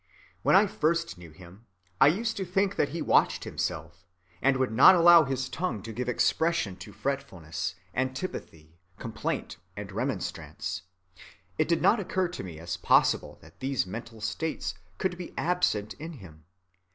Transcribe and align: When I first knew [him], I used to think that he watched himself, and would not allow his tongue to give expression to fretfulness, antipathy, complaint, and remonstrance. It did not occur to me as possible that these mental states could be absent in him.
When 0.41 0.55
I 0.55 0.65
first 0.65 1.19
knew 1.19 1.29
[him], 1.29 1.67
I 1.99 2.07
used 2.07 2.35
to 2.37 2.43
think 2.43 2.75
that 2.75 2.89
he 2.89 3.03
watched 3.03 3.43
himself, 3.43 4.03
and 4.41 4.57
would 4.57 4.71
not 4.71 4.95
allow 4.95 5.25
his 5.25 5.47
tongue 5.47 5.83
to 5.83 5.93
give 5.93 6.09
expression 6.09 6.75
to 6.77 6.91
fretfulness, 6.91 7.75
antipathy, 7.93 8.79
complaint, 8.97 9.57
and 9.77 9.91
remonstrance. 9.91 10.81
It 11.59 11.67
did 11.67 11.83
not 11.83 11.99
occur 11.99 12.29
to 12.29 12.43
me 12.43 12.57
as 12.57 12.77
possible 12.77 13.37
that 13.43 13.59
these 13.59 13.85
mental 13.85 14.21
states 14.21 14.73
could 14.97 15.19
be 15.19 15.35
absent 15.37 15.93
in 15.93 16.13
him. 16.13 16.45